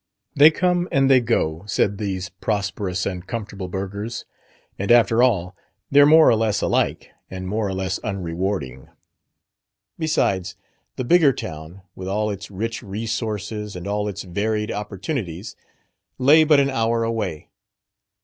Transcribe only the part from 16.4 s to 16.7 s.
but